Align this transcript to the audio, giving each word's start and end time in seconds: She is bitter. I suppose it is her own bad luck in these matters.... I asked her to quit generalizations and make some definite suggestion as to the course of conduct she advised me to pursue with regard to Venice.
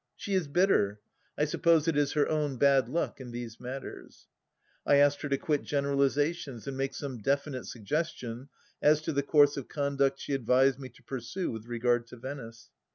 She 0.15 0.33
is 0.33 0.47
bitter. 0.47 0.99
I 1.37 1.45
suppose 1.45 1.87
it 1.87 1.95
is 1.95 2.13
her 2.13 2.27
own 2.27 2.57
bad 2.57 2.89
luck 2.89 3.21
in 3.21 3.29
these 3.29 3.59
matters.... 3.59 4.25
I 4.83 4.95
asked 4.95 5.21
her 5.21 5.29
to 5.29 5.37
quit 5.37 5.61
generalizations 5.61 6.65
and 6.65 6.75
make 6.75 6.95
some 6.95 7.19
definite 7.19 7.67
suggestion 7.67 8.49
as 8.81 8.99
to 9.03 9.11
the 9.11 9.21
course 9.21 9.57
of 9.57 9.67
conduct 9.69 10.19
she 10.19 10.33
advised 10.33 10.79
me 10.79 10.89
to 10.89 11.03
pursue 11.03 11.51
with 11.51 11.67
regard 11.67 12.07
to 12.07 12.17
Venice. 12.17 12.71